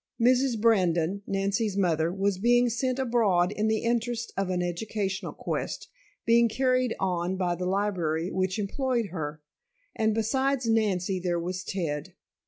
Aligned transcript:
Mrs. 0.19 0.59
Brandon, 0.59 1.21
Nancy's 1.27 1.77
mother, 1.77 2.11
was 2.11 2.39
being 2.39 2.69
sent 2.69 2.97
abroad 2.97 3.51
in 3.51 3.67
the 3.67 3.83
interest 3.83 4.33
of 4.35 4.49
an 4.49 4.63
educational 4.63 5.31
quest, 5.31 5.89
being 6.25 6.49
carried 6.49 6.95
on 6.99 7.35
by 7.37 7.53
the 7.53 7.67
library 7.67 8.31
which 8.31 8.57
employed 8.57 9.09
her; 9.11 9.43
and 9.95 10.15
besides 10.15 10.65
Nancy 10.65 11.19
there 11.19 11.39
was 11.39 11.63
Ted. 11.63 12.15